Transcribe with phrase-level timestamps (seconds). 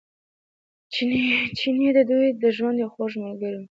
[1.57, 3.59] چیني د دوی د ژوند یو خوږ ملګری و.